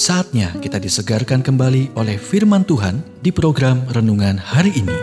Saatnya 0.00 0.56
kita 0.64 0.80
disegarkan 0.80 1.44
kembali 1.44 1.92
oleh 1.92 2.16
firman 2.16 2.64
Tuhan 2.64 3.04
di 3.20 3.28
program 3.28 3.84
renungan 3.92 4.40
hari 4.40 4.72
ini. 4.72 4.96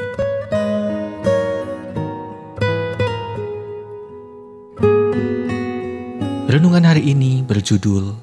Renungan 6.50 6.82
hari 6.82 7.14
ini 7.14 7.46
berjudul 7.46 8.18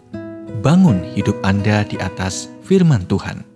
Bangun 0.66 1.14
hidup 1.14 1.38
Anda 1.46 1.86
di 1.86 1.94
atas 1.94 2.50
firman 2.66 3.06
Tuhan. 3.06 3.46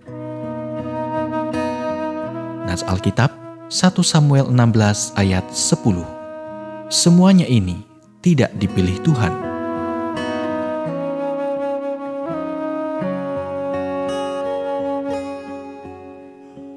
Nas 2.71 2.87
Alkitab 2.87 3.35
1 3.67 3.99
Samuel 3.99 4.47
16 4.47 5.19
ayat 5.19 5.43
10. 5.51 6.87
Semuanya 6.87 7.43
ini 7.51 7.83
tidak 8.23 8.55
dipilih 8.55 8.95
Tuhan 9.03 9.48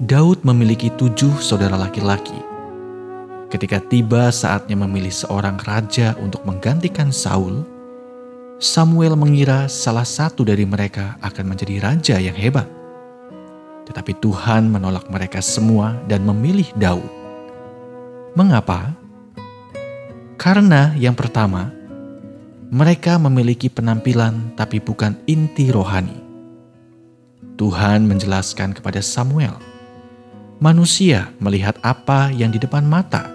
Daud 0.02 0.42
memiliki 0.42 0.90
tujuh 0.98 1.38
saudara 1.38 1.78
laki-laki. 1.78 2.34
Ketika 3.46 3.78
tiba 3.78 4.34
saatnya 4.34 4.74
memilih 4.74 5.14
seorang 5.14 5.54
raja 5.62 6.18
untuk 6.18 6.42
menggantikan 6.42 7.14
Saul, 7.14 7.62
Samuel 8.58 9.14
mengira 9.14 9.70
salah 9.70 10.02
satu 10.02 10.42
dari 10.42 10.66
mereka 10.66 11.14
akan 11.22 11.54
menjadi 11.54 11.78
raja 11.78 12.16
yang 12.18 12.34
hebat. 12.34 12.66
Tetapi 13.86 14.18
Tuhan 14.18 14.74
menolak 14.74 15.06
mereka 15.06 15.38
semua 15.38 15.94
dan 16.10 16.26
memilih 16.26 16.66
Daud. 16.74 17.06
Mengapa? 18.34 18.98
Karena 20.34 20.98
yang 20.98 21.14
pertama, 21.14 21.70
mereka 22.74 23.22
memiliki 23.22 23.70
penampilan 23.70 24.58
tapi 24.58 24.82
bukan 24.82 25.14
inti 25.30 25.70
rohani. 25.70 26.18
Tuhan 27.54 28.02
menjelaskan 28.10 28.74
kepada 28.74 28.98
Samuel 28.98 29.70
manusia 30.62 31.34
melihat 31.42 31.74
apa 31.82 32.30
yang 32.30 32.54
di 32.54 32.62
depan 32.62 32.86
mata, 32.86 33.26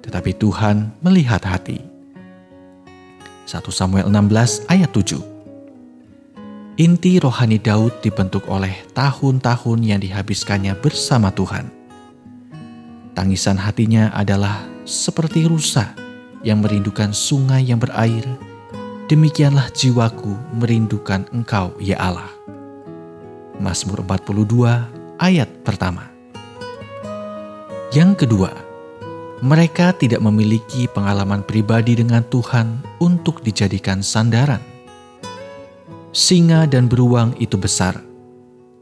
tetapi 0.00 0.32
Tuhan 0.32 0.88
melihat 1.04 1.44
hati. 1.44 1.84
1 3.44 3.60
Samuel 3.68 4.08
16 4.08 4.64
ayat 4.72 4.88
7 4.88 5.20
Inti 6.80 7.20
rohani 7.20 7.60
Daud 7.60 8.00
dibentuk 8.00 8.48
oleh 8.48 8.72
tahun-tahun 8.96 9.78
yang 9.84 10.00
dihabiskannya 10.00 10.72
bersama 10.80 11.28
Tuhan. 11.28 11.68
Tangisan 13.12 13.60
hatinya 13.60 14.08
adalah 14.16 14.64
seperti 14.88 15.44
rusa 15.44 15.92
yang 16.40 16.64
merindukan 16.64 17.12
sungai 17.12 17.68
yang 17.68 17.78
berair. 17.78 18.24
Demikianlah 19.12 19.68
jiwaku 19.76 20.56
merindukan 20.56 21.28
engkau, 21.36 21.76
ya 21.78 22.00
Allah. 22.00 22.32
Mazmur 23.60 24.02
42 24.02 25.20
ayat 25.20 25.52
pertama. 25.62 26.13
Yang 27.94 28.26
kedua, 28.26 28.50
mereka 29.38 29.94
tidak 29.94 30.18
memiliki 30.18 30.90
pengalaman 30.90 31.46
pribadi 31.46 31.94
dengan 31.94 32.26
Tuhan 32.26 32.82
untuk 32.98 33.38
dijadikan 33.46 34.02
sandaran. 34.02 34.58
Singa 36.10 36.66
dan 36.66 36.90
beruang 36.90 37.38
itu 37.38 37.54
besar, 37.54 38.02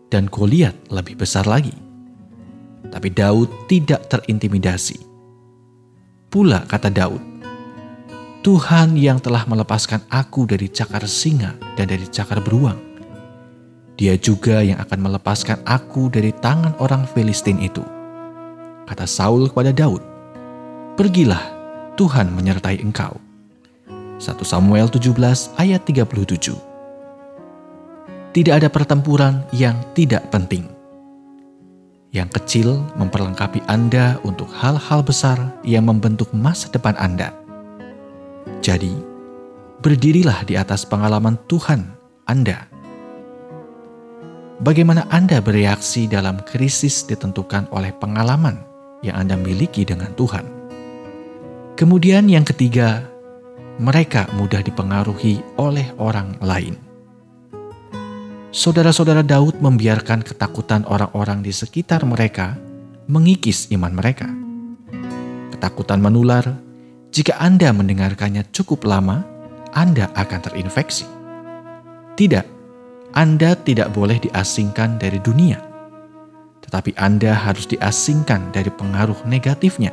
dan 0.08 0.32
Goliat 0.32 0.72
lebih 0.88 1.20
besar 1.20 1.44
lagi. 1.44 1.76
Tapi 2.88 3.12
Daud 3.12 3.52
tidak 3.68 4.08
terintimidasi. 4.08 4.96
Pula 6.32 6.64
kata 6.64 6.88
Daud, 6.88 7.20
Tuhan 8.40 8.96
yang 8.96 9.20
telah 9.20 9.44
melepaskan 9.44 10.08
aku 10.08 10.48
dari 10.48 10.72
cakar 10.72 11.04
singa 11.04 11.52
dan 11.76 11.92
dari 11.92 12.08
cakar 12.08 12.40
beruang. 12.40 12.80
Dia 14.00 14.16
juga 14.16 14.64
yang 14.64 14.80
akan 14.80 15.04
melepaskan 15.04 15.60
aku 15.68 16.08
dari 16.08 16.32
tangan 16.32 16.80
orang 16.80 17.04
Filistin 17.12 17.60
itu 17.60 17.84
kata 18.86 19.06
Saul 19.06 19.48
kepada 19.50 19.70
Daud, 19.70 20.02
Pergilah, 20.92 21.40
Tuhan 21.96 22.30
menyertai 22.36 22.84
engkau. 22.84 23.16
1 24.20 24.28
Samuel 24.44 24.86
17 24.92 25.16
ayat 25.58 25.82
37 25.82 26.52
Tidak 28.32 28.54
ada 28.54 28.68
pertempuran 28.68 29.42
yang 29.56 29.74
tidak 29.96 30.28
penting. 30.28 30.68
Yang 32.12 32.28
kecil 32.38 32.68
memperlengkapi 33.00 33.64
Anda 33.66 34.20
untuk 34.20 34.52
hal-hal 34.52 35.00
besar 35.00 35.40
yang 35.64 35.88
membentuk 35.88 36.28
masa 36.36 36.68
depan 36.68 36.92
Anda. 37.00 37.32
Jadi, 38.60 38.92
berdirilah 39.80 40.44
di 40.44 40.60
atas 40.60 40.84
pengalaman 40.84 41.40
Tuhan 41.48 41.88
Anda 42.28 42.68
bagaimana 44.62 45.10
Anda 45.10 45.42
bereaksi 45.42 46.06
dalam 46.06 46.38
krisis 46.46 47.02
ditentukan 47.10 47.74
oleh 47.74 47.90
pengalaman 47.98 48.71
yang 49.02 49.26
Anda 49.26 49.34
miliki 49.34 49.82
dengan 49.82 50.14
Tuhan. 50.14 50.46
Kemudian, 51.74 52.30
yang 52.30 52.46
ketiga, 52.46 53.10
mereka 53.82 54.30
mudah 54.38 54.62
dipengaruhi 54.62 55.42
oleh 55.58 55.90
orang 55.98 56.38
lain. 56.38 56.78
Saudara-saudara 58.52 59.26
Daud 59.26 59.58
membiarkan 59.58 60.22
ketakutan 60.22 60.86
orang-orang 60.86 61.42
di 61.42 61.50
sekitar 61.50 62.04
mereka 62.06 62.54
mengikis 63.10 63.72
iman 63.74 63.90
mereka. 63.96 64.28
Ketakutan 65.56 65.98
menular, 65.98 66.44
jika 67.10 67.34
Anda 67.40 67.72
mendengarkannya 67.72 68.52
cukup 68.52 68.84
lama, 68.84 69.24
Anda 69.72 70.12
akan 70.12 70.40
terinfeksi. 70.52 71.08
Tidak, 72.12 72.46
Anda 73.16 73.56
tidak 73.56 73.96
boleh 73.96 74.20
diasingkan 74.20 75.00
dari 75.00 75.16
dunia 75.16 75.71
tetapi 76.72 76.96
Anda 76.96 77.36
harus 77.36 77.68
diasingkan 77.68 78.48
dari 78.48 78.72
pengaruh 78.72 79.28
negatifnya. 79.28 79.92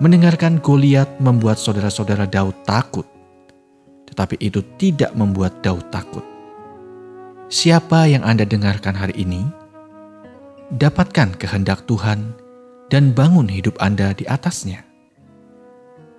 Mendengarkan 0.00 0.64
Goliat 0.64 1.20
membuat 1.20 1.60
saudara-saudara 1.60 2.24
Daud 2.24 2.56
takut, 2.64 3.04
tetapi 4.08 4.40
itu 4.40 4.64
tidak 4.80 5.12
membuat 5.12 5.60
Daud 5.60 5.92
takut. 5.92 6.24
Siapa 7.52 8.08
yang 8.08 8.24
Anda 8.24 8.48
dengarkan 8.48 8.96
hari 8.96 9.12
ini? 9.12 9.44
Dapatkan 10.72 11.36
kehendak 11.36 11.84
Tuhan 11.84 12.32
dan 12.88 13.12
bangun 13.12 13.52
hidup 13.52 13.76
Anda 13.76 14.16
di 14.16 14.24
atasnya. 14.24 14.88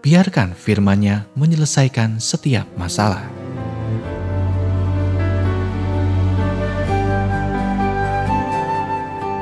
Biarkan 0.06 0.54
firman-Nya 0.54 1.26
menyelesaikan 1.34 2.22
setiap 2.22 2.70
masalah. 2.78 3.26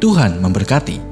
Tuhan 0.00 0.40
memberkati. 0.40 1.09